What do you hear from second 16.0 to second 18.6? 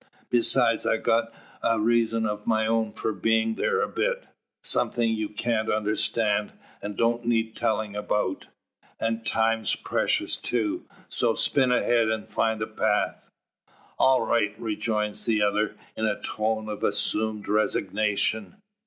a tone of assumed resignation.